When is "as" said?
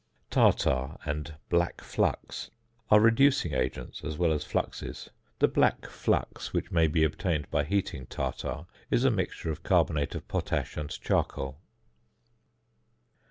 4.03-4.17, 4.31-4.43